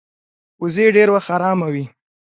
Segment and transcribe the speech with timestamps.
[0.61, 1.85] وزې ډېر وخت آرامه وي